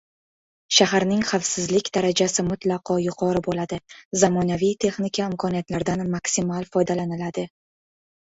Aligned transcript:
Shaharning 0.75 1.19
xavfsizlik 1.31 1.89
darajasi 1.97 2.45
mutlaqo 2.47 2.95
yuqori 3.03 3.41
boʻladi, 3.47 3.79
zamonaviy 4.23 4.73
texnika 4.87 5.27
imkoniyatlaridan 5.33 6.03
maksimal 6.17 6.67
foydalaniladi. 6.77 7.45